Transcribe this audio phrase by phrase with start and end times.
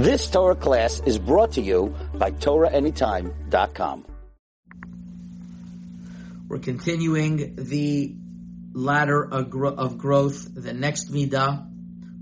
[0.00, 4.06] This Torah class is brought to you by TorahAnytime.com.
[6.48, 8.14] We're continuing the
[8.72, 11.68] ladder of, gro- of growth, the next midah,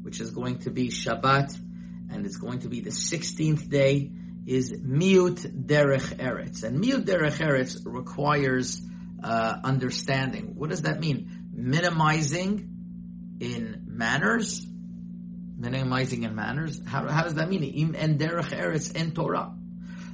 [0.03, 1.57] which is going to be Shabbat,
[2.11, 4.11] and it's going to be the 16th day,
[4.45, 6.65] is miut derech eretz.
[6.65, 8.83] And miut derech eretz requires
[9.23, 10.57] uh, understanding.
[10.57, 11.47] What does that mean?
[11.53, 14.67] Minimizing in manners,
[15.59, 16.81] minimizing in manners.
[16.87, 17.65] How, how does that mean?
[17.65, 19.55] Im en derech eretz en Torah.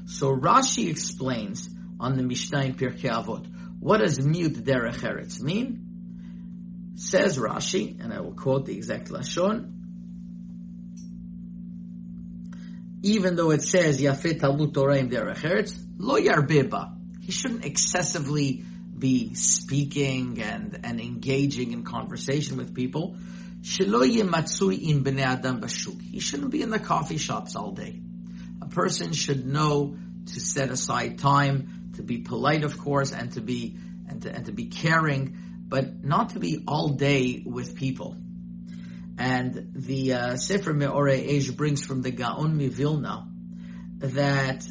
[0.06, 1.69] So Rashi explains
[2.00, 3.46] on the Mishnah in Pirkei Avot.
[3.78, 6.92] What does miut derech eretz mean?
[6.96, 9.72] Says Rashi, and I will quote the exact lashon.
[13.02, 16.97] Even though it says Yafeh Talmud Torah im derech eretz, lo yarbeba.
[17.20, 18.64] He shouldn't excessively
[18.98, 23.16] be speaking and, and engaging in conversation with people.
[23.64, 23.70] He
[26.20, 28.02] shouldn't be in the coffee shops all day.
[28.60, 29.96] A person should know
[30.27, 34.44] to set aside time to be polite, of course, and to be and to, and
[34.47, 38.16] to be caring, but not to be all day with people.
[39.16, 43.27] And the uh, Sefer Me'orei Eish brings from the Gaon Mivilna
[44.00, 44.67] that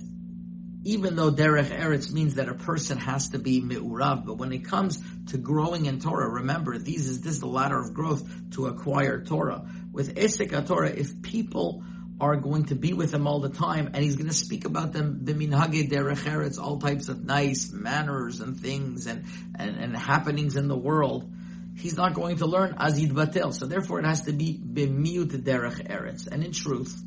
[0.83, 4.65] even though derech eretz means that a person has to be me'urav, but when it
[4.65, 8.67] comes to growing in Torah, remember these is this is the ladder of growth to
[8.67, 9.65] acquire Torah.
[9.91, 11.83] With Esek Torah, if people
[12.19, 14.93] are going to be with him all the time, and he's going to speak about
[14.93, 19.25] them b'minhage derech eretz, all types of nice manners and things and,
[19.57, 21.31] and, and happenings in the world,
[21.75, 23.53] he's not going to learn azid batel.
[23.53, 26.27] So therefore, it has to be b'miut derech eretz.
[26.27, 27.01] And in truth,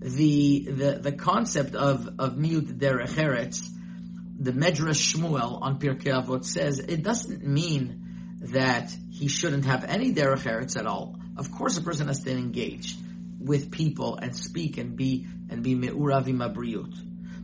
[0.00, 3.62] the the the concept of of miut derech eretz,
[4.44, 10.12] the Medrash Shmuel on Pirkei Avot says it doesn't mean that he shouldn't have any
[10.12, 11.16] derech eretz at all.
[11.38, 12.96] Of course, a person has to engage
[13.40, 16.94] with people and speak and be and be me'uravim abriut.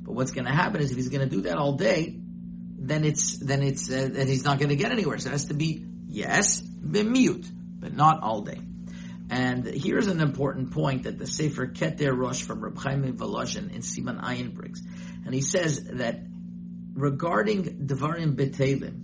[0.05, 2.21] But what's going to happen is if he's going to do that all day,
[2.79, 5.17] then it's then it's uh, that he's not going to get anywhere.
[5.19, 8.61] So it has to be yes, b'miut, but not all day.
[9.31, 14.21] And here's an important point that the Sefer Keter Rosh from Reb Chaim in Siman
[14.21, 14.83] Ayin brings.
[15.25, 16.30] And he says that
[16.95, 19.03] regarding Devarim Betelim,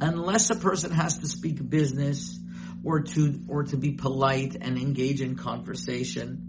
[0.00, 2.38] unless a person has to speak business
[2.84, 6.48] or to, or to be polite and engage in conversation,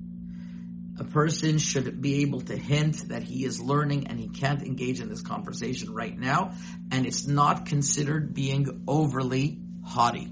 [1.00, 5.00] a person should be able to hint that he is learning and he can't engage
[5.00, 6.54] in this conversation right now.
[6.92, 10.32] And it's not considered being overly haughty.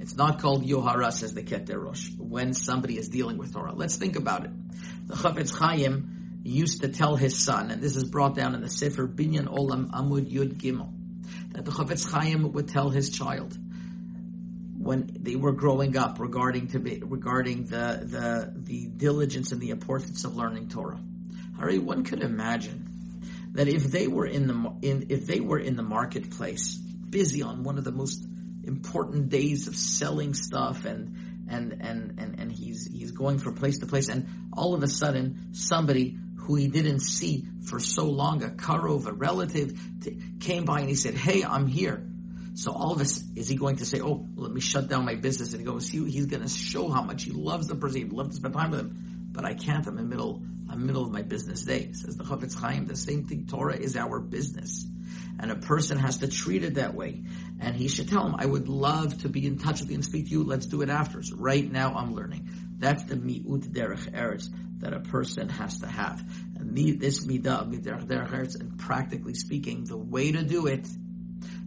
[0.00, 3.72] It's not called Yohara, says the Keter Rosh, when somebody is dealing with Torah.
[3.72, 4.50] Let's think about it.
[5.06, 8.70] The Chafetz Chaim used to tell his son, and this is brought down in the
[8.70, 10.92] Sefer Binyan Olam Amud Yud Gimel,
[11.52, 13.56] that the Chafetz Chaim would tell his child
[14.78, 19.70] when they were growing up regarding to be, regarding the, the the diligence and the
[19.70, 21.00] importance of learning Torah.
[21.58, 22.88] Harei, one could imagine
[23.52, 27.62] that if they were in the in if they were in the marketplace, busy on
[27.62, 28.26] one of the most
[28.64, 33.78] important days of selling stuff and and and and, and he's he's going from place
[33.78, 38.42] to place and all of a sudden somebody who he didn't see for so long,
[38.42, 39.78] a karov, a relative,
[40.40, 42.08] came by and he said, "Hey, I'm here."
[42.54, 45.14] So all of us, is he going to say, "Oh, let me shut down my
[45.14, 45.52] business"?
[45.52, 48.02] And he goes, he, "He's going to show how much he loves the person.
[48.02, 49.86] He'd love to spend time with him, but I can't.
[49.86, 50.42] I'm in the middle.
[50.68, 52.86] I'm in the middle of my business day." Says the Chafetz Chaim.
[52.86, 53.46] The same thing.
[53.46, 54.86] Torah is our business
[55.38, 57.22] and a person has to treat it that way.
[57.60, 60.04] And he should tell him, I would love to be in touch with you and
[60.04, 60.44] speak to you.
[60.44, 61.22] Let's do it after.
[61.22, 62.48] So right now I'm learning.
[62.82, 64.48] That's the mi'ut derech eretz
[64.78, 66.20] that a person has to have.
[66.58, 70.88] And this midah, derech eretz, and practically speaking, the way to do it,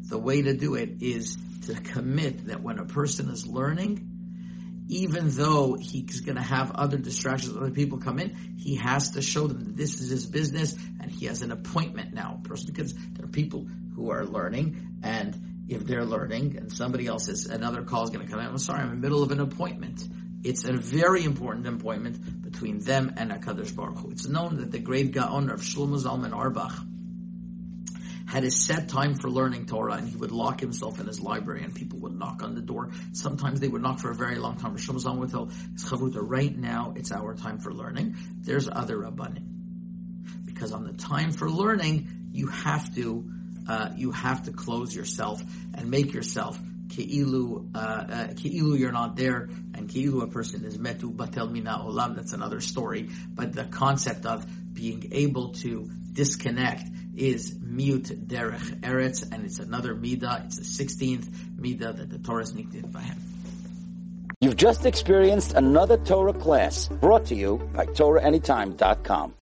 [0.09, 1.37] the way to do it is
[1.67, 4.11] to commit that when a person is learning,
[4.89, 9.21] even though he's going to have other distractions, other people come in, he has to
[9.21, 12.41] show them that this is his business and he has an appointment now.
[12.43, 17.29] Person, because there are people who are learning, and if they're learning and somebody else
[17.29, 19.31] is another call is going to come in, I'm sorry, I'm in the middle of
[19.31, 20.05] an appointment.
[20.45, 24.11] It's a very important appointment between them and Hakadosh Baruch Hu.
[24.11, 26.71] It's known that the great Gaon of Shlomo Zalman Auerbach
[28.27, 31.63] had a set time for learning Torah, and he would lock himself in his library,
[31.63, 32.91] and people would knock on the door.
[33.13, 34.73] Sometimes they would knock for a very long time.
[34.73, 38.15] Rosh would tell his chavruta, right now it's our time for learning.
[38.41, 43.31] There's other rabbanim, because on the time for learning, you have to
[43.67, 45.41] uh, you have to close yourself
[45.73, 46.59] and make yourself
[46.95, 51.77] keilu uh, uh, keilu you're not there, and keilu a person is metu batel mina
[51.83, 52.15] olam.
[52.15, 53.09] That's another story.
[53.29, 59.95] But the concept of being able to disconnect is miut derech eretz, and it's another
[59.95, 60.45] midah.
[60.45, 63.17] It's the sixteenth midah that the Torah is nicknamed by him.
[64.41, 69.33] You've just experienced another Torah class brought to you by TorahAnytime.com.